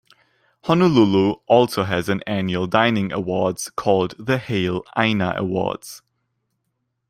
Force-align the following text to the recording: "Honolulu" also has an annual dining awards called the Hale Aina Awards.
"Honolulu" 0.63 1.33
also 1.45 1.83
has 1.83 2.09
an 2.09 2.23
annual 2.25 2.65
dining 2.65 3.11
awards 3.11 3.69
called 3.69 4.15
the 4.17 4.39
Hale 4.39 4.83
Aina 4.97 5.35
Awards. 5.37 6.01